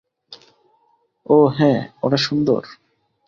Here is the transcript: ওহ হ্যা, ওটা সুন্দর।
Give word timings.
ওহ 1.25 1.47
হ্যা, 1.57 1.73
ওটা 2.03 2.17
সুন্দর। 2.17 2.61